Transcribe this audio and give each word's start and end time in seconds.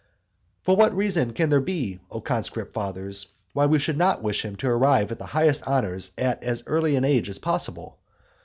For 0.63 0.75
what 0.75 0.95
reason 0.97 1.31
can 1.31 1.51
there 1.51 1.61
be, 1.61 1.99
O 2.09 2.21
conscript 2.21 2.73
fathers, 2.73 3.35
why 3.53 3.67
we 3.67 3.77
should 3.77 3.99
not 3.99 4.23
wish 4.23 4.43
him 4.43 4.55
to 4.55 4.67
arrive 4.67 5.11
at 5.11 5.19
the 5.19 5.27
highest 5.27 5.61
honours 5.67 6.09
at 6.17 6.43
as 6.43 6.63
early 6.65 6.95
an 6.95 7.05
age 7.05 7.29
as 7.29 7.37
possible? 7.37 7.99